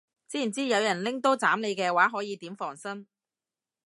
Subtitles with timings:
[0.27, 3.05] 知唔知有人拎刀斬你嘅話可以點防身